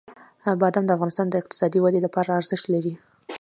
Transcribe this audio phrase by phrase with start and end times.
[0.61, 2.93] بادام د افغانستان د اقتصادي ودې لپاره ارزښت لري.